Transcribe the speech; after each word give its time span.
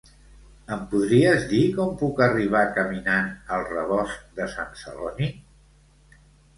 Em 0.75 0.79
podries 0.93 1.45
dir 1.51 1.59
com 1.75 1.91
puc 2.01 2.23
arribar 2.27 2.65
caminant 2.79 3.31
al 3.59 3.69
Rebost 3.71 4.27
de 4.43 4.51
Sant 4.59 4.77
Celoni? 4.85 5.33